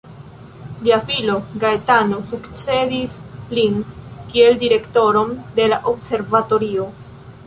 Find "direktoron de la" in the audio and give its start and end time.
4.67-5.79